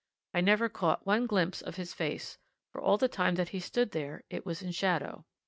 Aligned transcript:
I 0.33 0.41
never 0.41 0.67
caught 0.67 1.05
one 1.05 1.27
glimpse 1.27 1.61
of 1.61 1.75
his 1.75 1.93
face, 1.93 2.39
for 2.71 2.81
all 2.81 2.97
the 2.97 3.07
time 3.07 3.35
that 3.35 3.49
he 3.49 3.59
stood 3.59 3.91
there 3.91 4.23
it 4.31 4.47
was 4.47 4.63
in 4.63 4.71
shadow. 4.71 5.25